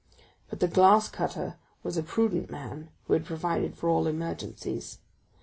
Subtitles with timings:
[0.49, 4.97] But the glass cutter was a prudent man who had provided for all emergencies.